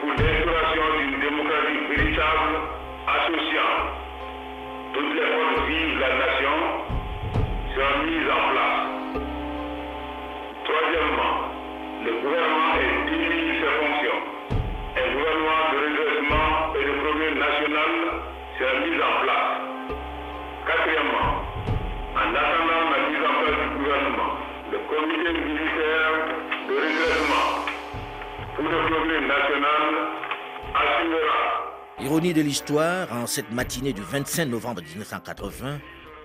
[0.00, 2.66] pour l'instauration d'une démocratie véritable
[3.06, 3.94] associant
[4.92, 5.61] toutes les forces
[7.74, 8.80] seront mises en place.
[10.64, 11.34] Troisièmement,
[12.04, 14.20] le gouvernement est démis de ses fonctions.
[14.92, 17.92] Un gouvernement de redressement et de progrès national
[18.58, 19.52] sera mis en place.
[20.66, 21.32] Quatrièmement,
[22.12, 24.32] en attendant la mise en place du gouvernement,
[24.72, 26.12] le comité militaire
[26.68, 27.48] de redressement
[28.54, 29.88] pour le progrès national
[30.74, 31.42] assurera
[32.00, 35.78] Ironie de l'histoire, en cette matinée du 25 novembre 1980,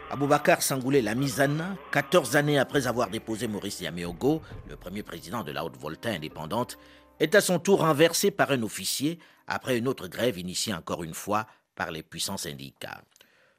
[0.10, 5.65] Aboubacar Sangoulé Lamizana, 14 années après avoir déposé Maurice Yameogo, le premier président de la
[5.65, 6.78] Haute-Volta indépendante,
[7.20, 11.13] est à son tour renversé par un officier après une autre grève initiée encore une
[11.13, 13.02] fois par les puissants syndicats.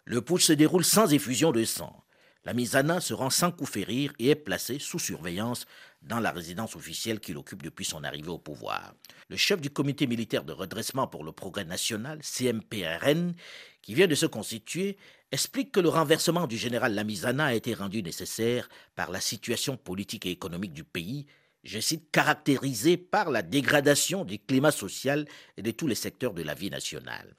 [0.07, 2.03] Le putsch se déroule sans effusion de sang.
[2.47, 5.67] La Mizana se rend sans coup férir et est placé sous surveillance
[6.01, 8.95] dans la résidence officielle qu'il occupe depuis son arrivée au pouvoir.
[9.29, 13.35] Le chef du comité militaire de redressement pour le progrès national, CMPRN,
[13.83, 14.97] qui vient de se constituer,
[15.33, 20.27] explique que le renversement du général Lamizana a été rendu nécessaire par la situation politique
[20.27, 21.27] et économique du pays,
[21.65, 26.43] je cite, caractérisée par la dégradation du climat social et de tous les secteurs de
[26.43, 27.35] la vie nationale.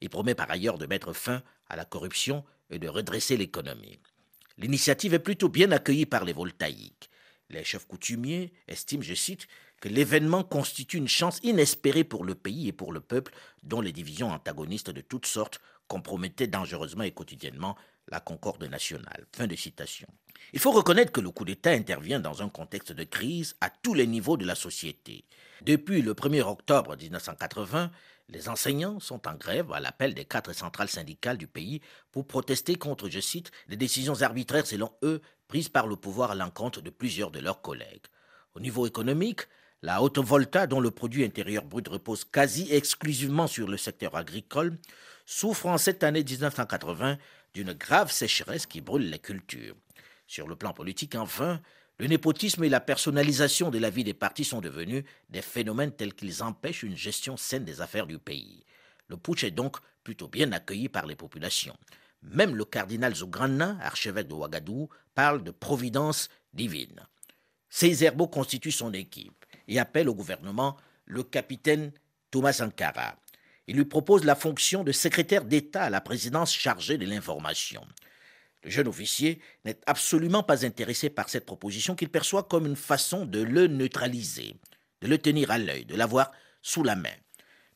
[0.00, 3.98] Il promet par ailleurs de mettre fin à la corruption et de redresser l'économie.
[4.56, 7.10] L'initiative est plutôt bien accueillie par les voltaïques.
[7.50, 9.46] Les chefs coutumiers estiment, je cite,
[9.80, 13.92] que l'événement constitue une chance inespérée pour le pays et pour le peuple, dont les
[13.92, 17.76] divisions antagonistes de toutes sortes compromettaient dangereusement et quotidiennement
[18.08, 19.26] la concorde nationale.
[19.32, 20.08] Fin de citation.
[20.52, 23.94] Il faut reconnaître que le coup d'État intervient dans un contexte de crise à tous
[23.94, 25.24] les niveaux de la société.
[25.62, 27.90] Depuis le 1er octobre 1980,
[28.28, 32.74] les enseignants sont en grève à l'appel des quatre centrales syndicales du pays pour protester
[32.76, 36.90] contre, je cite, les décisions arbitraires selon eux prises par le pouvoir à l'encontre de
[36.90, 38.06] plusieurs de leurs collègues.
[38.54, 39.42] Au niveau économique,
[39.84, 44.78] la Haute Volta, dont le produit intérieur brut repose quasi exclusivement sur le secteur agricole,
[45.26, 47.18] souffre en cette année 1980
[47.52, 49.76] d'une grave sécheresse qui brûle les cultures.
[50.26, 51.60] Sur le plan politique, enfin,
[51.98, 56.14] le népotisme et la personnalisation de la vie des partis sont devenus des phénomènes tels
[56.14, 58.64] qu'ils empêchent une gestion saine des affaires du pays.
[59.08, 61.76] Le putsch est donc plutôt bien accueilli par les populations.
[62.22, 67.06] Même le cardinal Zougrana, archevêque de Ouagadougou, parle de providence divine.
[67.68, 71.92] Césaire constitue son équipe et appelle au gouvernement le capitaine
[72.30, 73.16] Thomas Sankara.
[73.66, 77.86] Il lui propose la fonction de secrétaire d'État à la présidence chargée de l'information.
[78.62, 83.26] Le jeune officier n'est absolument pas intéressé par cette proposition qu'il perçoit comme une façon
[83.26, 84.56] de le neutraliser,
[85.02, 87.14] de le tenir à l'œil, de l'avoir sous la main.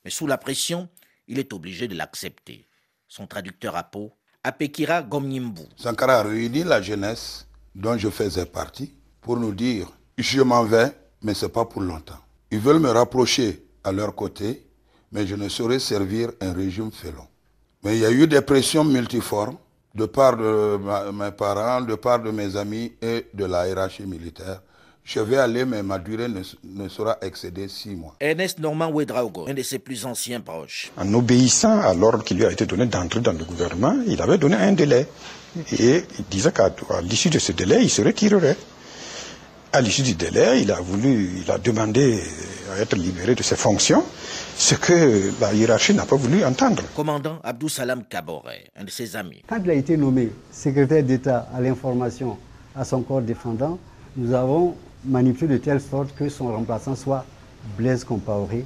[0.04, 0.88] Mais sous la pression,
[1.26, 2.66] il est obligé de l'accepter.
[3.06, 5.62] Son traducteur à peau, Apekira Gomnyimbu.
[5.76, 10.92] Sankara a réuni la jeunesse dont je faisais partie pour nous dire je m'en vais,
[11.22, 12.18] mais ce n'est pas pour longtemps.
[12.50, 14.64] Ils veulent me rapprocher à leur côté,
[15.12, 17.26] mais je ne saurais servir un régime félon.
[17.82, 19.56] Mais il y a eu des pressions multiformes
[19.94, 20.78] de part de
[21.12, 24.60] mes parents, de part de mes amis et de la hiérarchie militaire.
[25.04, 28.14] Je vais aller, mais ma durée ne, ne sera excéder six mois.
[28.20, 30.92] Ernest Normand Ouedraogo, un de ses plus anciens proches.
[30.98, 34.36] En obéissant à l'ordre qui lui a été donné d'entrer dans le gouvernement, il avait
[34.36, 35.06] donné un délai.
[35.72, 36.70] Et il disait qu'à
[37.02, 38.56] l'issue de ce délai, il se retirerait.
[39.70, 42.18] À l'issue du délai, il a voulu, il a demandé
[42.72, 44.02] à être libéré de ses fonctions,
[44.56, 46.82] ce que la hiérarchie n'a pas voulu entendre.
[46.96, 49.42] Commandant Abdou Salam Kaboré, un de ses amis.
[49.46, 52.38] Quand il a été nommé secrétaire d'État à l'information
[52.74, 53.78] à son corps défendant,
[54.16, 57.26] nous avons manipulé de telle sorte que son remplaçant soit
[57.76, 58.64] Blaise Compaoré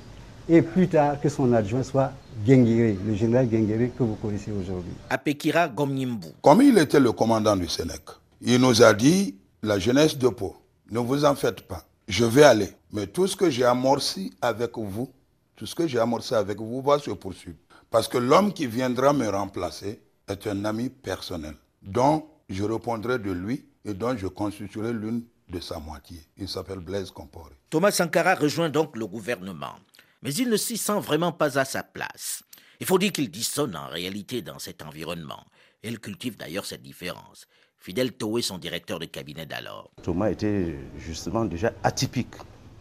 [0.49, 2.13] et plus tard que son adjoint soit
[2.47, 4.93] Genguiré, le général Genguiré que vous connaissez aujourd'hui.
[5.11, 6.29] Apekira Gomnyimbu.
[6.41, 8.09] Comme il était le commandant du Sénèque,
[8.41, 10.57] il nous a dit la jeunesse de Pau,
[10.93, 11.85] ne vous en faites pas.
[12.07, 12.69] Je vais aller.
[12.93, 15.11] Mais tout ce que j'ai amorci avec vous,
[15.57, 17.57] tout ce que j'ai amorcé avec vous va se poursuivre.
[17.91, 23.33] Parce que l'homme qui viendra me remplacer est un ami personnel, dont je répondrai de
[23.33, 26.19] lui et dont je constituerai l'une de sa moitié.
[26.37, 27.55] Il s'appelle Blaise Compaoré.
[27.71, 29.77] Thomas Sankara rejoint donc le gouvernement,
[30.21, 32.43] mais il ne s'y sent vraiment pas à sa place.
[32.81, 35.45] Il faut dire qu'il dissonne en réalité dans cet environnement.
[35.83, 37.47] Il cultive d'ailleurs cette différence.
[37.83, 39.91] Fidel Toé, son directeur de cabinet d'alors.
[40.05, 42.37] Thomas était justement déjà atypique.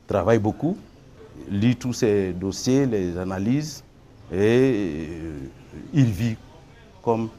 [0.06, 0.78] Travaille beaucoup,
[1.50, 3.84] lit tous ses dossiers, les analyses,
[4.32, 5.40] et euh,
[5.92, 6.36] il vit
[7.02, 7.30] comme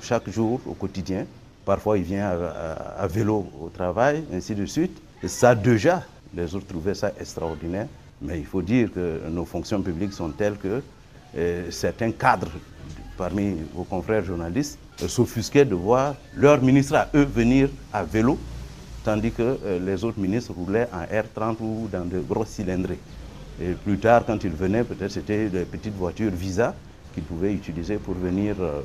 [0.00, 1.26] chaque jour au quotidien.
[1.64, 4.96] Parfois, il vient à, vélo au travail, ainsi de suite.
[5.20, 7.88] Et ça, déjà, les autres trouvaient ça extraordinaire.
[8.22, 10.80] Mais il faut dire que nos fonctions publiques sont telles que
[11.36, 12.52] euh, certains cadres
[13.16, 18.38] parmi vos confrères journalistes s'offusquaient de voir leurs ministres à eux venir à vélo,
[19.04, 22.98] tandis que euh, les autres ministres roulaient en R30 ou dans de grosses cylindrées.
[23.60, 26.74] Et plus tard, quand ils venaient, peut-être c'était des petites voitures Visa
[27.12, 28.80] qu'ils pouvaient utiliser pour venir euh,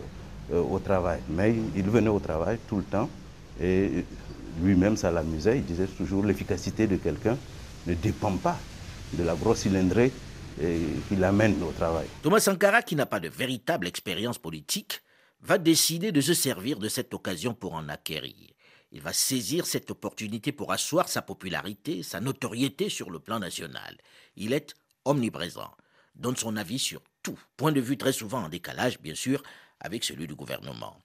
[0.53, 1.19] euh, au travail.
[1.29, 3.09] Mais il venait au travail tout le temps
[3.61, 4.05] et
[4.61, 5.57] lui-même, ça l'amusait.
[5.57, 7.37] Il disait toujours l'efficacité de quelqu'un
[7.87, 8.57] ne dépend pas
[9.13, 10.11] de la grosse cylindrée
[10.59, 12.07] qui l'amène au travail.
[12.21, 15.01] Thomas Sankara, qui n'a pas de véritable expérience politique,
[15.41, 18.35] va décider de se servir de cette occasion pour en acquérir.
[18.91, 23.97] Il va saisir cette opportunité pour asseoir sa popularité, sa notoriété sur le plan national.
[24.35, 24.73] Il est
[25.05, 25.71] omniprésent,
[26.15, 29.43] donne son avis sur tout, point de vue très souvent en décalage, bien sûr,
[29.79, 30.97] avec celui du gouvernement.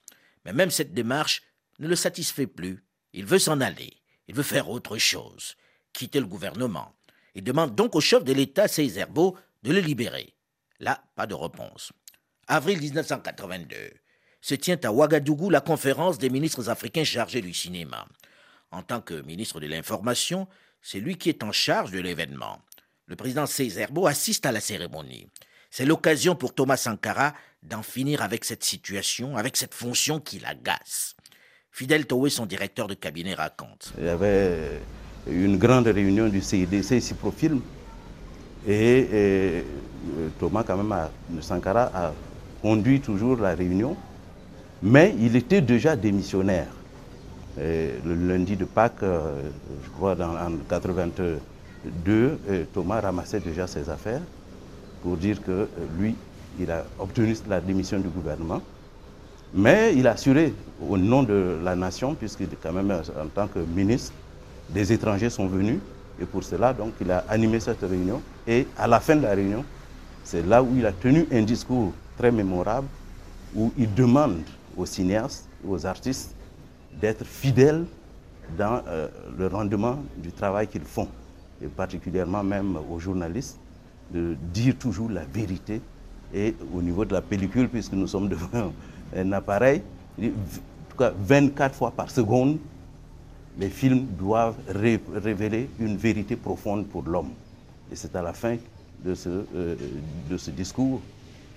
[0.43, 1.43] Mais même cette démarche
[1.79, 2.83] ne le satisfait plus.
[3.13, 5.55] Il veut s'en aller, il veut faire autre chose,
[5.93, 6.95] quitter le gouvernement.
[7.35, 10.35] Il demande donc au chef de l'État, Seizerbo, de le libérer.
[10.79, 11.91] Là, pas de réponse.
[12.47, 13.75] Avril 1982
[14.39, 18.05] se tient à Ouagadougou la conférence des ministres africains chargés du cinéma.
[18.69, 20.47] En tant que ministre de l'Information,
[20.83, 22.59] c'est lui qui est en charge de l'événement.
[23.07, 25.27] Le président Césaire assiste à la cérémonie.
[25.71, 31.15] C'est l'occasion pour Thomas Sankara d'en finir avec cette situation, avec cette fonction qui l'agace.
[31.71, 33.93] Fidel Toé, son directeur de cabinet, raconte.
[33.97, 34.79] Il y avait
[35.27, 37.15] une grande réunion du CIDC ici
[38.67, 39.63] et, et,
[40.39, 40.93] Thomas, quand même,
[41.41, 42.13] Sankara a
[42.61, 43.95] conduit toujours la réunion
[44.85, 46.67] mais il était déjà démissionnaire.
[47.57, 49.49] le lundi de Pâques, euh,
[49.83, 51.39] je crois en 82,
[52.49, 54.21] euh, Thomas ramassait déjà ses affaires
[55.01, 56.15] pour dire que euh, lui,
[56.59, 58.61] il a obtenu la démission du gouvernement.
[59.53, 60.53] Mais il a assuré
[60.87, 64.11] au nom de la nation, puisqu'il est quand même en tant que ministre,
[64.69, 65.79] des étrangers sont venus.
[66.21, 68.21] Et pour cela, donc, il a animé cette réunion.
[68.47, 69.63] Et à la fin de la réunion,
[70.23, 72.87] c'est là où il a tenu un discours très mémorable,
[73.55, 74.41] où il demande
[74.77, 76.35] aux cinéastes, aux artistes,
[76.99, 77.85] d'être fidèles
[78.57, 81.07] dans euh, le rendement du travail qu'ils font,
[81.61, 83.57] et particulièrement même aux journalistes,
[84.11, 85.81] de dire toujours la vérité.
[86.33, 88.71] Et au niveau de la pellicule, puisque nous sommes devant
[89.15, 89.81] un appareil,
[90.19, 90.23] en
[90.89, 92.57] tout cas 24 fois par seconde,
[93.57, 97.33] les films doivent révéler une vérité profonde pour l'homme.
[97.91, 98.57] Et c'est à la fin
[99.03, 99.75] de ce, euh,
[100.37, 101.01] ce discours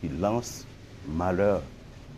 [0.00, 0.64] qu'il lance
[1.08, 1.62] malheur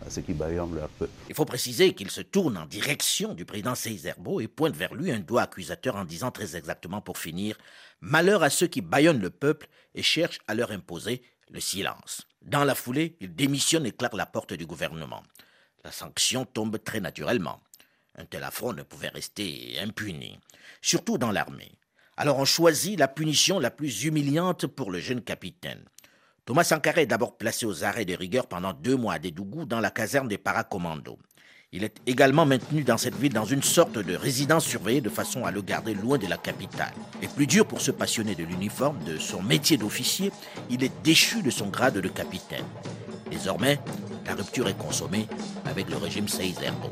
[0.05, 1.11] à ceux qui baillonnent leur peuple.
[1.29, 5.11] Il faut préciser qu'il se tourne en direction du président Seizerbo et pointe vers lui
[5.11, 7.57] un doigt accusateur en disant très exactement pour finir
[8.01, 12.27] Malheur à ceux qui baillonnent le peuple et cherchent à leur imposer le silence.
[12.41, 15.21] Dans la foulée, il démissionne et claque la porte du gouvernement.
[15.83, 17.61] La sanction tombe très naturellement.
[18.21, 20.37] Un tel affront ne pouvait rester impuni,
[20.79, 21.71] surtout dans l'armée.
[22.17, 25.83] Alors on choisit la punition la plus humiliante pour le jeune capitaine.
[26.45, 29.79] Thomas Sankara est d'abord placé aux arrêts de rigueur pendant deux mois à Dédougou dans
[29.79, 31.17] la caserne des paracommandos.
[31.71, 35.43] Il est également maintenu dans cette ville dans une sorte de résidence surveillée de façon
[35.43, 36.93] à le garder loin de la capitale.
[37.23, 40.31] Et plus dur pour ce passionné de l'uniforme, de son métier d'officier,
[40.69, 42.65] il est déchu de son grade de capitaine.
[43.31, 43.79] Désormais,
[44.25, 45.27] la rupture est consommée
[45.65, 46.89] avec le régime Seizerbo.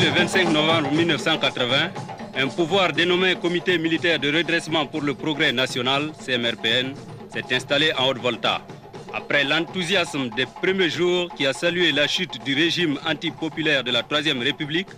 [0.00, 1.90] le 25 novembre 1980,
[2.36, 6.92] un pouvoir dénommé Comité militaire de redressement pour le progrès national, CMRPN,
[7.32, 8.60] s'est installé en Haute-Volta.
[9.14, 14.02] Après l'enthousiasme des premiers jours qui a salué la chute du régime antipopulaire de la
[14.02, 14.88] Troisième République,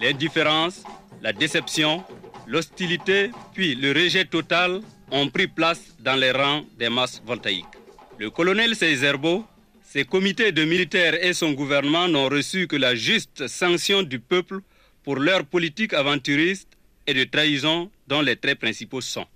[0.00, 0.82] l'indifférence,
[1.22, 2.04] la déception,
[2.46, 7.64] l'hostilité, puis le rejet total ont pris place dans les rangs des masses voltaïques.
[8.18, 9.44] Le colonel Seizerbo
[9.90, 14.60] ces comités de militaires et son gouvernement n'ont reçu que la juste sanction du peuple
[15.02, 16.68] pour leur politique aventuriste
[17.06, 19.26] et de trahison dont les traits principaux sont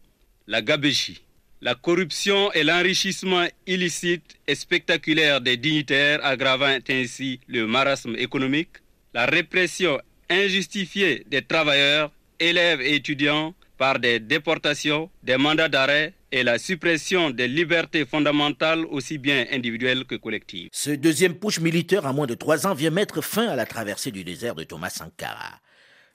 [0.46, 1.22] la gabégie,
[1.62, 8.76] la corruption et l'enrichissement illicite et spectaculaire des dignitaires aggravant ainsi le marasme économique,
[9.14, 9.98] la répression
[10.32, 12.10] injustifiée des travailleurs,
[12.40, 18.84] élèves et étudiants par des déportations, des mandats d'arrêt et la suppression des libertés fondamentales
[18.86, 20.68] aussi bien individuelles que collectives.
[20.72, 24.10] Ce deuxième push militaire en moins de trois ans vient mettre fin à la traversée
[24.10, 25.60] du désert de Thomas Sankara.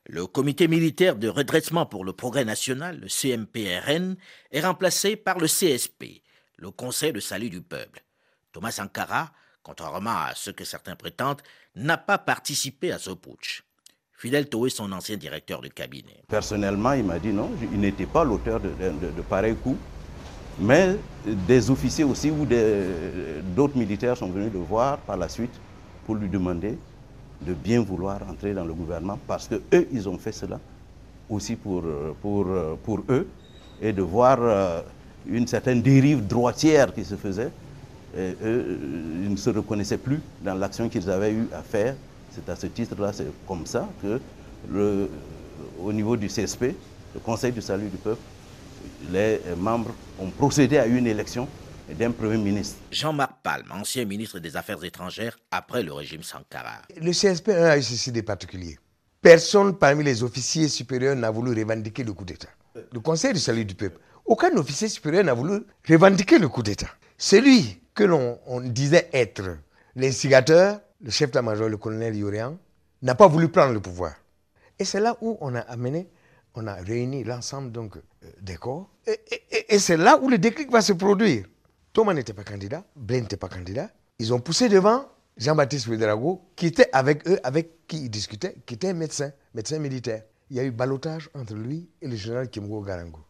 [0.05, 4.15] Le comité militaire de redressement pour le progrès national, le CMPRN,
[4.51, 6.23] est remplacé par le CSP,
[6.55, 8.01] le Conseil de salut du peuple.
[8.53, 11.41] Thomas Sankara, contrairement à ce que certains prétendent,
[11.75, 13.66] n'a pas participé à ce putsch.
[14.19, 16.23] Fidel Toé, son ancien directeur de cabinet.
[16.27, 19.77] Personnellement, il m'a dit non, il n'était pas l'auteur de, pareils coups,
[20.59, 20.95] mais
[21.47, 22.47] des officiers aussi ou
[23.55, 25.53] d'autres militaires sont venus le voir par la suite
[26.07, 26.79] pour lui demander
[27.41, 30.59] de bien vouloir entrer dans le gouvernement parce que eux, ils ont fait cela
[31.29, 33.27] aussi pour, euh, euh, eux
[33.79, 34.81] et de voir euh,
[35.27, 37.51] une certaine dérive droitière qui se faisait.
[38.17, 38.79] Eux,
[39.21, 41.93] ils ne se reconnaissaient plus dans l'action qu'ils avaient eu à faire.
[42.37, 44.19] C'est à ce titre-là, c'est comme ça que,
[44.69, 45.09] le,
[45.79, 46.75] au niveau du CSP,
[47.15, 48.21] le Conseil du salut du peuple,
[49.11, 51.47] les membres ont procédé à une élection
[51.89, 52.75] d'un Premier ministre.
[52.91, 56.81] Jean-Marc Palme, ancien ministre des Affaires étrangères après le régime Sankara.
[57.01, 58.77] Le CSP a eu ceci de particulier.
[59.19, 62.49] Personne parmi les officiers supérieurs n'a voulu revendiquer le coup d'État.
[62.93, 66.89] Le Conseil du salut du peuple, aucun officier supérieur n'a voulu revendiquer le coup d'État.
[67.17, 69.57] Celui que l'on disait être
[69.95, 72.57] l'instigateur, le chef de la major le colonel Yorian,
[73.01, 74.15] n'a pas voulu prendre le pouvoir.
[74.79, 76.09] Et c'est là où on a amené,
[76.55, 78.89] on a réuni l'ensemble donc euh, des corps.
[79.05, 81.45] et c'est là où le déclic va se produire.
[81.93, 83.89] Thomas n'était pas candidat, Blaine n'était pas candidat.
[84.19, 88.75] Ils ont poussé devant Jean-Baptiste Ouedraogo, qui était avec eux, avec qui ils discutaient, qui
[88.75, 90.23] était un médecin, médecin militaire.
[90.49, 93.21] Il y a eu balotage entre lui et le général Kimgo Garango.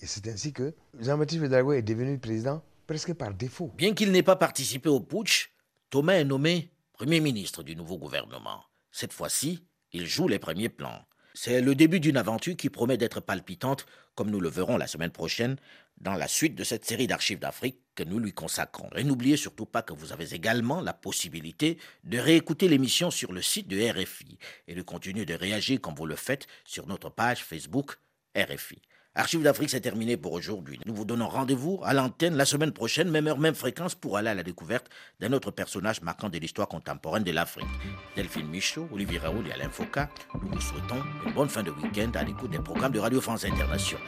[0.00, 3.72] Et c'est ainsi que Jean-Baptiste Ouedraogo est devenu président presque par défaut.
[3.76, 5.52] Bien qu'il n'ait pas participé au putsch,
[5.90, 8.62] Thomas est nommé Premier ministre du nouveau gouvernement.
[8.92, 11.04] Cette fois-ci, il joue les premiers plans.
[11.34, 13.84] C'est le début d'une aventure qui promet d'être palpitante,
[14.14, 15.56] comme nous le verrons la semaine prochaine,
[15.98, 18.88] dans la suite de cette série d'archives d'Afrique que nous lui consacrons.
[18.94, 23.42] Et n'oubliez surtout pas que vous avez également la possibilité de réécouter l'émission sur le
[23.42, 24.38] site de RFI
[24.68, 27.98] et de continuer de réagir comme vous le faites sur notre page Facebook
[28.36, 28.80] RFI.
[29.16, 30.80] Archives d'Afrique, c'est terminé pour aujourd'hui.
[30.86, 34.28] Nous vous donnons rendez-vous à l'antenne la semaine prochaine, même heure, même fréquence, pour aller
[34.28, 34.86] à la découverte
[35.20, 37.68] d'un autre personnage marquant de l'histoire contemporaine de l'Afrique.
[38.16, 40.00] Delphine Michaud, Olivier Raoul et Alain Foucault,
[40.42, 43.44] nous vous souhaitons une bonne fin de week-end à l'écoute des programmes de Radio France
[43.44, 44.02] Internationale.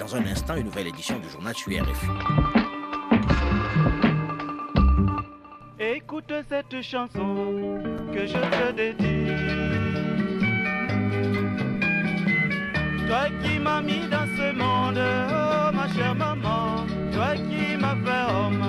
[0.00, 2.06] Dans un instant, une nouvelle édition du journal sur RFI.
[5.78, 7.78] Écoute cette chanson
[8.12, 9.90] que je te dédie.
[13.10, 18.32] Toi qui m'as mis dans ce monde, oh ma chère maman, toi qui m'as fait
[18.32, 18.64] homme,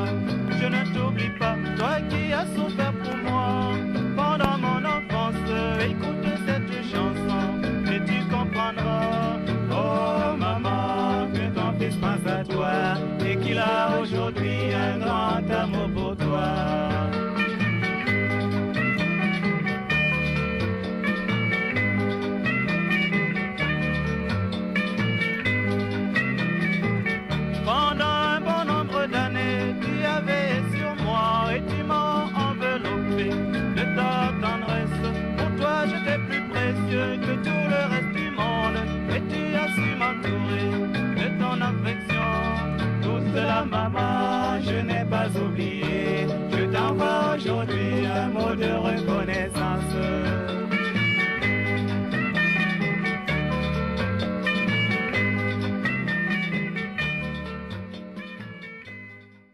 [0.59, 3.69] je ne t'oublie pas, toi qui as souffert pour moi
[4.15, 5.35] pendant mon enfance.
[5.87, 7.43] Écoute cette chanson
[7.85, 9.37] et tu comprendras,
[9.69, 15.87] oh maman, que ton fils pense à toi et qu'il a aujourd'hui un grand amour
[15.93, 16.90] pour toi.
[43.65, 46.27] maman, je n'ai pas oublié.
[46.51, 49.90] Je t'envoie aujourd'hui un mot de reconnaissance.